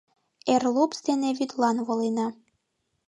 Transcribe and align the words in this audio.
Эр 0.53 0.63
лупс 0.75 0.99
дене 1.07 1.29
вӱдлан 1.37 1.77
волена 1.87 2.27